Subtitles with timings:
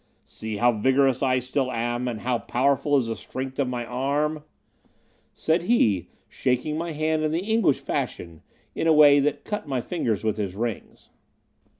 [0.25, 4.43] See how vigorous I still am, and how powerful is the strength of my arm,"
[5.31, 8.41] said he, shaking my hand in the English fashion,
[8.73, 11.09] in a way that cut my fingers with my rings.